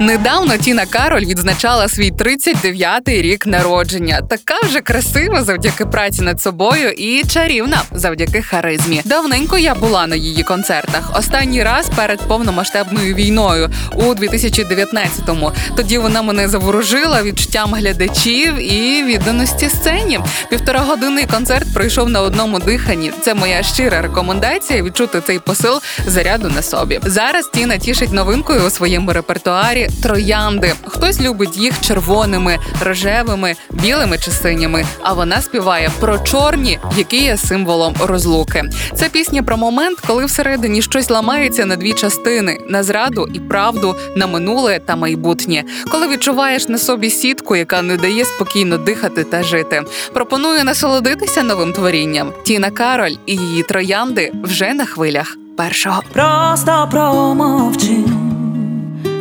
Недавно 0.00 0.56
Тіна 0.56 0.86
Кароль 0.86 1.24
відзначала 1.24 1.88
свій 1.88 2.12
39-й 2.12 3.22
рік 3.22 3.46
народження. 3.46 4.20
Така 4.28 4.54
вже 4.66 4.80
красива 4.80 5.44
завдяки 5.44 5.86
праці 5.86 6.22
над 6.22 6.40
собою 6.40 6.90
і 6.90 7.24
чарівна 7.24 7.82
завдяки 7.92 8.42
харизмі. 8.42 9.02
Давненько 9.04 9.58
я 9.58 9.74
була 9.74 10.06
на 10.06 10.16
її 10.16 10.42
концертах. 10.42 11.18
Останній 11.18 11.62
раз 11.62 11.86
перед 11.96 12.20
повномасштабною 12.20 13.14
війною 13.14 13.70
у 13.94 14.02
2019-му. 14.02 15.52
Тоді 15.76 15.98
вона 15.98 16.22
мене 16.22 16.48
заворожила 16.48 17.22
відчуттям 17.22 17.74
глядачів 17.74 18.72
і 18.72 19.04
відданості 19.04 19.68
сцені. 19.68 20.20
Півтора 20.50 20.80
годинний 20.80 21.26
концерт 21.26 21.74
пройшов 21.74 22.08
на 22.08 22.20
одному 22.20 22.58
диханні. 22.58 23.12
Це 23.22 23.34
моя 23.34 23.62
щира 23.62 24.02
рекомендація 24.02 24.82
відчути 24.82 25.20
цей 25.26 25.38
посил 25.38 25.80
заряду 26.06 26.48
на 26.48 26.62
собі. 26.62 27.00
Зараз 27.04 27.50
Тіна 27.54 27.78
тішить 27.78 28.12
новинкою 28.12 28.66
у 28.66 28.70
своєму 28.70 29.12
репертуарі 29.12 29.63
троянди. 30.02 30.72
Хтось 30.86 31.20
любить 31.20 31.56
їх 31.56 31.80
червоними, 31.80 32.58
рожевими, 32.84 33.54
білими 33.70 34.18
чи 34.18 34.30
синіми. 34.30 34.84
А 35.02 35.12
вона 35.12 35.40
співає 35.40 35.90
про 36.00 36.18
чорні, 36.18 36.78
які 36.96 37.24
є 37.24 37.36
символом 37.36 37.94
розлуки. 38.00 38.64
Це 38.94 39.08
пісня 39.08 39.42
про 39.42 39.56
момент, 39.56 39.98
коли 40.06 40.24
всередині 40.24 40.82
щось 40.82 41.10
ламається 41.10 41.66
на 41.66 41.76
дві 41.76 41.92
частини: 41.92 42.58
на 42.68 42.82
зраду 42.82 43.28
і 43.34 43.40
правду, 43.40 43.96
на 44.16 44.26
минуле 44.26 44.78
та 44.78 44.96
майбутнє. 44.96 45.64
Коли 45.90 46.08
відчуваєш 46.08 46.68
на 46.68 46.78
собі 46.78 47.10
сітку, 47.10 47.56
яка 47.56 47.82
не 47.82 47.96
дає 47.96 48.24
спокійно 48.24 48.78
дихати 48.78 49.24
та 49.24 49.42
жити. 49.42 49.82
Пропоную 50.14 50.64
насолодитися 50.64 51.42
новим 51.42 51.72
творінням. 51.72 52.32
Тіна 52.44 52.70
Кароль 52.70 53.16
і 53.26 53.36
її 53.36 53.62
троянди 53.62 54.32
вже 54.42 54.74
на 54.74 54.84
хвилях 54.84 55.36
першого. 55.56 56.02
Просто 56.12 56.88
промовчи 56.90 57.53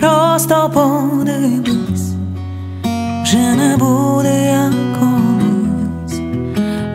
просто 0.00 0.70
подивись, 0.74 2.12
вже 3.22 3.54
не 3.54 3.76
буде 3.76 4.44
як 4.44 4.72
колись, 4.98 6.20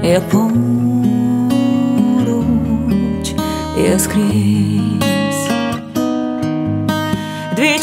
як 0.04 0.30
поруч, 0.30 0.56
я 3.92 4.00
скрізь. 4.00 5.50
Дві 7.56 7.80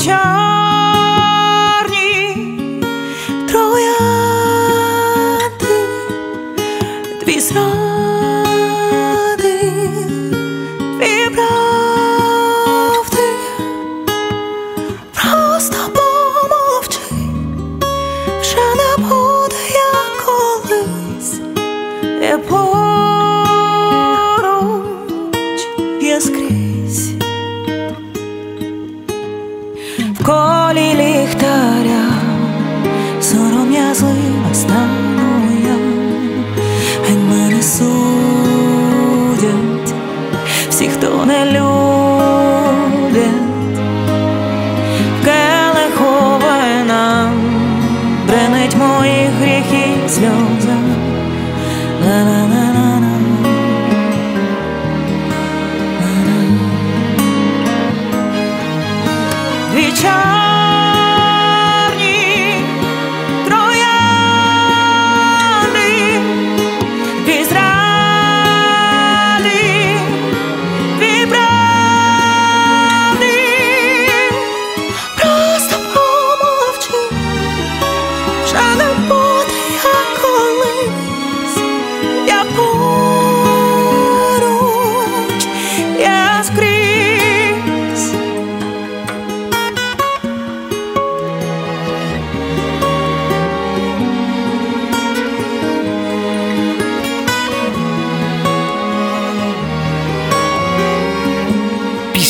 В 30.21 30.25
колі 30.25 30.95
ліхтаря. 30.95 32.09
Сором'язлива 33.21 34.55
стану 34.55 35.51
я, 35.65 35.77
геть 37.09 37.25
мене 37.31 37.63
судять 37.63 37.89
всі, 40.71 40.89
хто 40.89 41.25
не 41.27 41.45
любить, 41.45 42.09
в 45.21 45.25
келиху 45.25 46.39
вина 46.41 47.33
бренить 48.27 48.77
моїх 48.77 49.31
гріхів 49.41 50.11
сльоза. 50.11 50.98
Дві 59.79 59.93
чорні 59.93 60.48